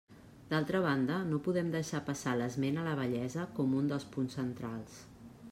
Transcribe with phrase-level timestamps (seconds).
[0.51, 4.99] D'altra banda, no podem deixar passar l'esment a la bellesa com un dels punts centrals.